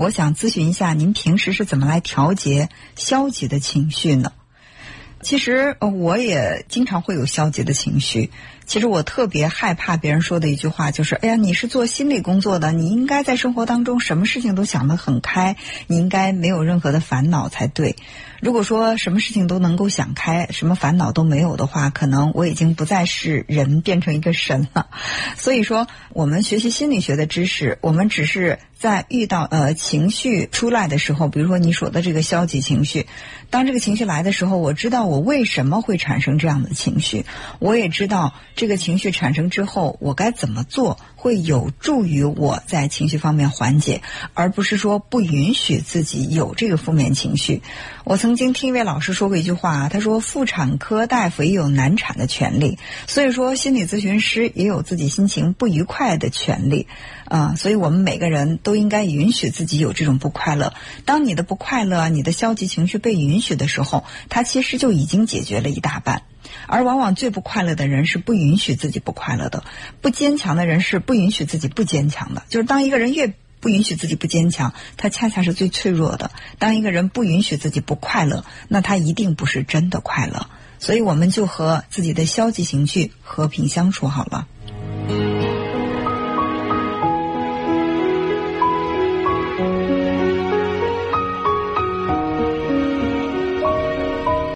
[0.00, 4.32] 我想咨询一下，您平时是怎么来调节消极的情绪呢？
[5.20, 8.30] 其实我也经常会有消极的情绪。
[8.70, 15.56] 其实我特别害怕别人说的一句话，就是：“哎呀，你是做心理工作的，你应该在生活当中什么事情都想得很开，
[15.88, 17.96] 你应该没有任何的烦恼才对。”
[18.40, 24.86] 如果说什么事情都能够想开，什么烦恼都没有的话，可能我已经不再是人，变成一个神了。
[25.36, 33.08] 所以说，我们学习心理学的知识，我们只是在遇到呃情绪出来的时候，比如说你说的这个消极情绪，
[33.50, 37.26] 当这个情绪来的时候，我知道我为什么会产生这样的情绪，
[37.58, 44.02] 我也知道这个情绪产生之后，我该怎么做会有助于我在情绪方面缓解，
[44.34, 47.62] 而不是说不允许自己有这个负面情绪。
[48.04, 56.86] 我曾经听一位老师说过一句话，他说：“妇产科大夫也有难产的权利，所以说心理咨询师也有自己心情不愉快的权利。”
[57.24, 60.74] 啊，所以我们每个人都应该允许自己有这种不快乐。
[61.06, 66.24] 当你的不快乐、你的消极情绪被允许的时候，它其实就已经解决了一大半。
[66.66, 69.64] 而往往最不快乐的人是不允许自己不快乐的，
[70.00, 72.42] 不坚强的人是不允许自己不坚强的。
[72.48, 76.30] 就是当一个人越不允许自己不坚强，他恰恰是最脆弱的。
[76.58, 80.48] 当一个人不允许自己不快乐，那他一定不是真的快乐。
[80.78, 84.48] 所以我们就和自己的消极情绪和平相处好了。